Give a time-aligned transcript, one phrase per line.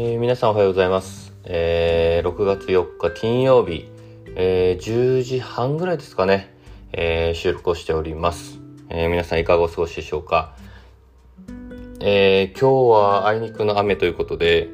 [0.00, 1.32] えー皆さんおはようございます。
[1.42, 3.90] えー6月4日金曜日、
[4.36, 6.54] えー10時半ぐらいですかね、
[6.92, 8.60] えー収録をしております。
[8.90, 10.54] えー皆さんいかがお過ごしでしょうか。
[11.98, 14.68] えー今日はあいにくの雨ということで、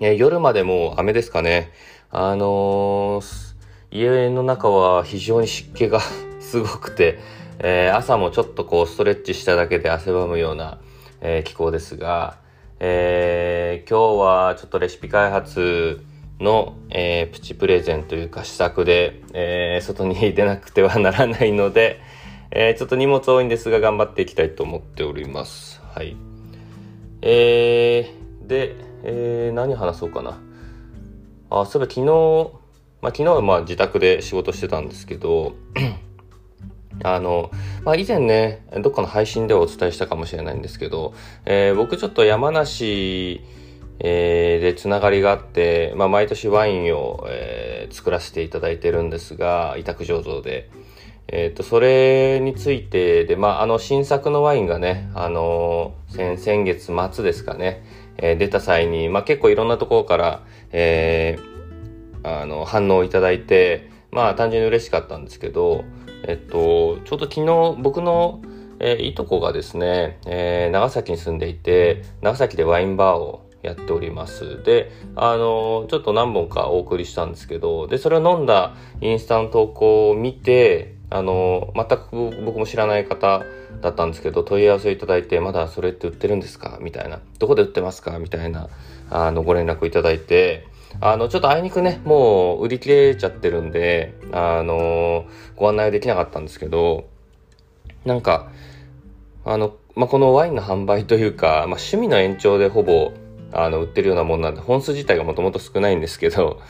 [0.00, 1.70] えー夜までもう雨ですかね。
[2.10, 3.52] あのー
[3.90, 6.00] 家の中は非常に湿気が
[6.40, 7.18] すごくて、
[7.58, 10.78] えー朝もちょっとこうストレッチしただけで汗ばむような、
[11.20, 12.40] えー気候ですが、
[12.84, 16.04] えー今日はちょっとレシピ開発
[16.40, 22.00] の、えープチプレゼンというか試作で、えー外に出なくてはならないので、
[22.50, 25.80] えちょっと荷物多いんですが頑張っていきたいと思っております。
[25.94, 26.16] はい。
[27.20, 30.40] えー、で、えー何話そうかな。
[31.50, 32.04] あ、そういえば昨日、
[33.00, 35.54] まあ昨日はまあ自宅で仕事してたんですけど、
[37.04, 37.52] あの、
[37.84, 43.40] まあ、以前ね、どっかの配信ではお伝えしたかもしれないんですけど、えー僕ちょっと山梨、
[43.98, 50.70] えーでつながりがあって、まあ、毎年ワインを、えー作らせていただいてるんですが、委託醸造で。
[51.28, 57.84] えっ、と、それについてで、まあ、あの、新作のワインがね、あの先、先月末ですかね、
[58.16, 65.84] えー出た際に、まあ、結構いろんなところから、えーあの、反応をいただいて、まあ単純に嬉しかったんですけど、
[66.24, 68.40] えっと、ちょうど昨日僕の、
[68.78, 74.62] えーいとこがですね、えー長崎に住んでいて、長崎でワインバーをやっております。
[74.64, 83.44] で、あの、ちょっと何本かお送りしたんですけど、で、それを飲んだインスタの投稿を見て、あの、全く僕も知らない方
[83.82, 86.78] だったんですけど、問い合わせをいただいて、まだそれって売ってるんですか？
[86.80, 87.20] みたいな。
[87.38, 88.18] どこで売ってますか？
[88.18, 88.68] みたいな、
[89.10, 90.66] あの、ご連絡をいただいて、
[91.00, 95.26] あの、ちょっとあいにくね、もう売り切れちゃってるんで、あの、
[95.56, 97.08] ご案内できなかったんですけど、
[98.04, 98.50] なんか、
[99.44, 103.12] あの、まあ、このワインの販売というか、まあ、趣味の延長でほぼ、
[103.52, 106.60] あの、売ってるようなもんなんで、本数自体がもともと少ないんですけど、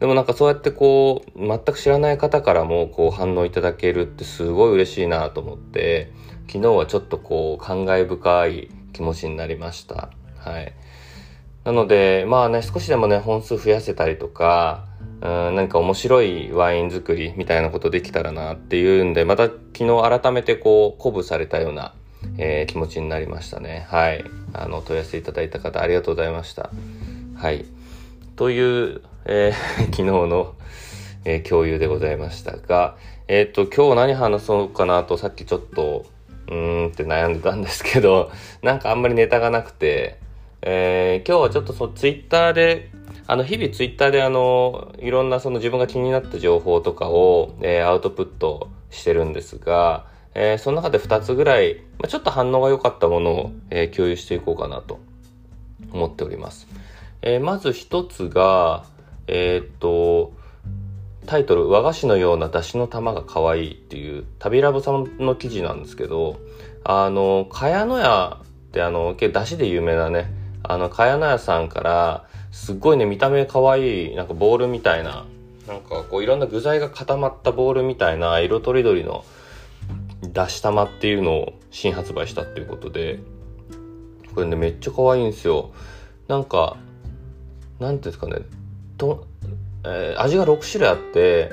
[0.00, 6.10] でもなんかそうやってこう、全く知らない方からもこう反応いただけるってすごい嬉しいなと思って、
[6.48, 10.10] 昨日はちょっとこう、感慨深い気持ちになりました。
[10.38, 10.72] はい。
[11.64, 14.84] なので、まあね、少しでもね、本数増やせたりとか、
[15.20, 21.94] うん、なんか面白いワイン作りみたいなことできたらなっていうんで、また昨日改めてこう、鼓舞されたような、
[22.38, 23.86] えー気持ちになりましたね。
[23.88, 24.24] はい。
[24.52, 26.70] あの、問い合わせいただいた方ありがとうございました。
[27.36, 27.64] はい。
[28.34, 30.54] という、えー 昨日の、
[31.24, 32.96] えー共有でございましたが、
[33.28, 36.04] えっ、と、今日何話そうかなとさっきちょっと、
[36.48, 40.18] うーんって悩んでたんですけど、なんかあんまりネタがなくて、
[40.62, 42.90] えー今日はちょっとそうツイッターで、
[43.26, 55.00] あの日々ツイッターであのいろんなその自分が気になった情報とかを、えーアウトプットしてるんですが、えーその中で2つぐらい、まあ、ちょっと反応が良かったものを、えー共有していこうかなと
[55.92, 56.68] 思っております。
[57.22, 58.84] えーまず1つが、
[59.26, 60.32] えっと、
[61.26, 66.36] タイトル「和菓子のような出汁の玉が可愛いっていう旅ラブさんの記事なんですけど
[66.84, 70.41] あの茅野屋ってあの出汁で有名なね
[70.72, 75.26] あの茅野屋さんからすっごいね見た目可愛いなんかボールみたいな
[75.68, 79.24] なんかこういろんな具材が固まったボールみたいな色とりどりの
[80.22, 83.20] 出汁玉っていうのを新発売したっていうことで
[84.34, 85.72] これねめっちゃ可愛いんですよ。
[86.26, 86.78] なんか
[87.78, 88.46] なんていうんですかね
[88.96, 89.26] と
[89.84, 91.50] えー味が6種類あって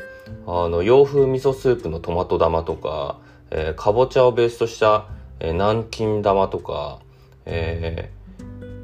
[0.47, 3.19] あの洋風味噌スープのトマト玉とか、
[3.51, 5.07] えーかぼちゃをベースとした、
[5.39, 6.99] えー南京玉とか、
[7.45, 8.18] えー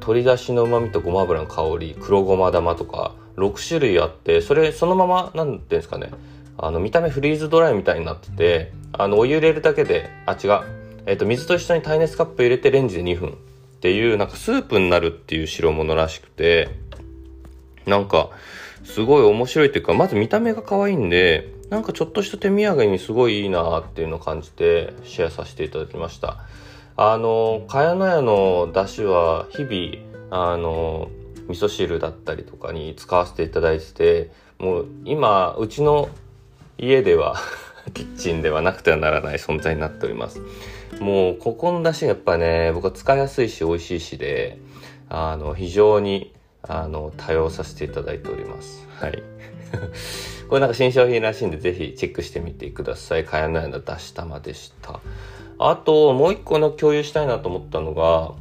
[0.06, 6.10] 鶏だしの旨味とごま油の香り黒ごま玉とか6種類あってそれそのままなんていうんですかね。
[6.58, 10.60] あの見た目フリーズドライみたいになっててあのお湯入れるだけであ違う、
[11.04, 13.32] えーと水と一緒に耐熱カップ入れてレンジで2分っ
[13.80, 16.70] ていうなんかスープになるっていう代物らしくて
[17.86, 18.30] なんか、
[18.84, 26.38] すごい面白いというか、まず見た目が可愛いんで、なんかちょっとした手土産にすごいいいなっていうのを感じてシェアさせていただきました。
[26.98, 31.10] あの、茅野屋の出汁は日々、あの、
[31.48, 36.08] 味噌汁だったりとかに使わせていただいてて、もう今、うちの
[36.78, 37.36] 家では
[37.92, 40.40] キッチンではなくてはならない存在になっております。
[40.98, 44.58] もう、ここの出汁がやっぱね、僕は使いやすいし美味しいしで、
[45.10, 46.32] あの、非常に、
[46.68, 48.86] あの、多用させていただいております。
[49.00, 49.22] はい。
[50.48, 53.24] これなんか新商品らしいんで、ぜひチェックしてみてください。
[53.24, 55.00] かやのやの出し玉でした。
[55.58, 58.32] あと、もう一個の共有したいなと思ったのが、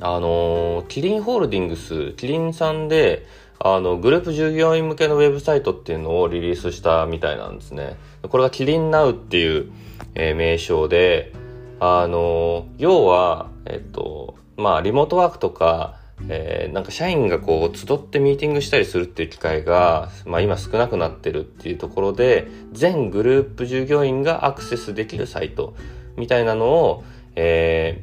[0.00, 3.26] あの、キリンホールディングス、キリンさんで、
[3.58, 7.96] あの、グループ従業員向けのウェブサイトっていうのをリリースしたみたいなんですね。
[8.22, 9.70] これがキリンナウっていう、
[10.14, 11.32] えー名称で、
[11.80, 15.96] あの、要は、えっと、まあ、リモートワークとか、
[16.28, 25.74] えー、なんか社員がこう集ってミーティングしたりするっていう機会が、まあ、今少なくなってるっていうところで全グループ従業員がアクセスできるサイト
[26.16, 27.04] みたいなのを、
[27.36, 28.02] え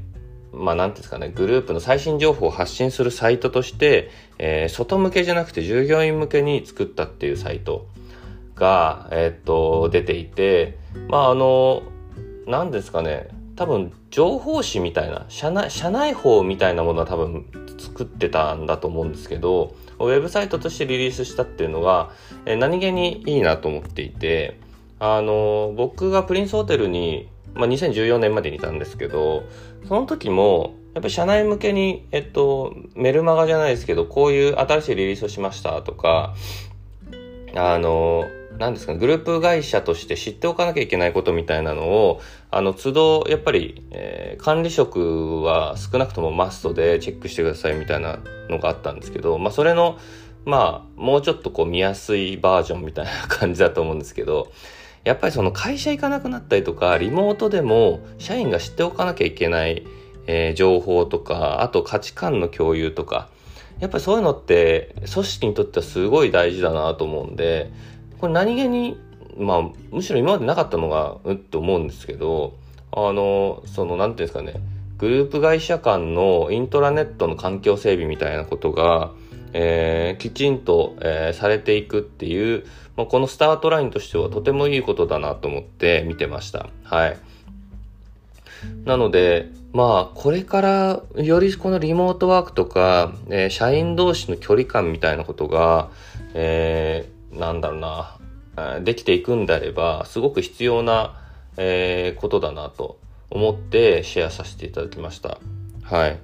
[0.53, 7.87] ー、まあ何ていうんですかねグループの最新情報を発信するサイトとして、えー、外向けじゃなくて従業員向けに作ったっていうサイト
[8.55, 10.77] が、えっと出ていて
[11.07, 11.81] まああの
[12.45, 17.45] 何ですかね多分情報誌みたいな社内社内法みたいなものは多分
[17.77, 22.11] 作ってたんだと思うんですけどウェブサイトとしてリリースしたっていうのが、
[22.45, 24.59] え何気にいいなと思っていて
[24.99, 29.43] あの僕がプリンスホテルに、まあ、2014年までにいたんですけど
[29.87, 36.35] その時もやっぱり社内向けに、えっと、メルマガじゃないですけどこういう新しいリリースをしましたとか
[37.55, 38.25] あの
[38.59, 42.21] 何ですかグループ会社として知っておかなきゃいけないことみたいなのを、
[42.51, 48.19] あの、都度、やっぱり、えー、管理職は少なくともマストでチェックしてくださいみたいな
[48.49, 49.97] のがあったんですけど、まあ、それの、
[50.45, 54.51] まあ、もうちょっとこう見やすいバージョンみたいな感じだと思うんですけど、
[55.03, 59.85] やっぱりその会社行かなくなったりとか、リモートでも社員が知っておかなきゃいけない、
[60.27, 63.29] えー、情報とか、あと価値観の共有とか、
[63.79, 67.71] やっぱりそういうのって組織にとってはすごい大事だなと思うんで、
[68.23, 68.97] これ何気に、
[69.37, 69.61] まあ、
[69.91, 72.53] むしろ今までなかったのが、うって思うんですけど、
[72.93, 74.61] あの、その、なんていうんですかね、
[74.97, 79.11] グループ会社間のイントラネットの環境整備みたいなことが、
[79.51, 82.65] えー、きちんと、えー、されていくっていう、
[82.95, 86.69] まあ、このスタートラインとしてはとてもいいことだなと思って見てました。
[86.85, 87.17] はい。
[88.85, 95.89] なので、まあ、これからよりこのリモートワークとか、えー、社員同士の距離感みたいなことが、
[96.33, 101.19] えなんだろうな、できていくんであれば、すごく必要な、
[101.57, 102.97] えー、ことだなと
[103.29, 105.39] 思ってシェアさせていただきました。
[105.83, 106.19] はい。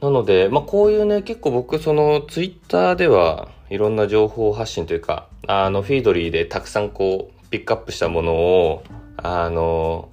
[0.00, 8.82] なので、まあ、こういうね、結構僕、その、ツイッターではいろんな情報発信というか、あの、フィードリーでたくさんこう、ピックアップしたものを、
[9.16, 10.08] あの、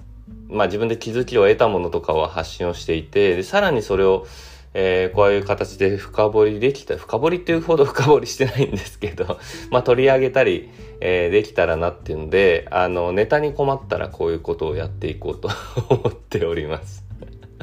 [0.48, 4.26] まあ、自分で気づきを得たものとかは発信をしていて、で、さらにそれを、
[4.72, 9.38] えー、こういう形で深掘りできた、深掘りっていうほど深掘りしてないんですけど、
[9.70, 10.70] まあ取り上げたり、
[11.00, 15.48] えー、できたらなっていうので、あの、ネタに困ったらこういうことをやっていこうと
[15.90, 17.04] 思っております。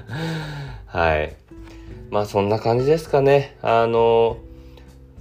[0.87, 1.35] はい。
[2.09, 3.57] まあそんな感じですかね。
[3.61, 4.37] あの、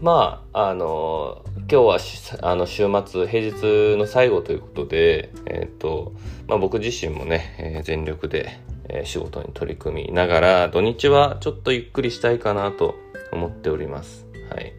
[0.00, 6.12] まあ、あの、今日はあの週末、平日の最後ということで、えっ、ー、と、
[6.46, 12.96] まあ僕自身もね、えー、全力で、え仕事に取り組みながら、土日はちょっとゆっくりしたいかなと
[13.32, 14.26] 思っております。
[14.50, 14.72] はい。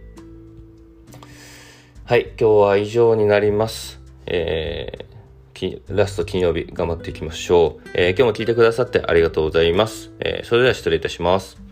[2.06, 4.00] はい、今日は以上になります。
[4.26, 7.90] えー、ラスト金曜日頑張っていきましょう。
[7.94, 10.12] えー、今日も聞いてくださってありがとうございます。
[10.20, 11.67] えー、それでは失礼いたします。